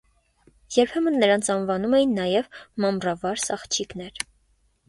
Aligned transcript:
Երբեմն 0.75 1.19
նրանց 1.23 1.51
անվանում 1.55 1.93
էին 1.99 2.17
նաև 2.21 2.49
«մամռավարս 2.87 3.47
աղջիկներ»։ 3.59 4.27